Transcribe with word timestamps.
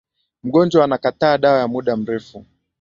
mgonjwa 0.43 0.83
anakataa 0.83 1.37
dawa 1.37 1.59
ya 1.59 1.67
muda 1.67 1.97
mrefu 1.97 2.45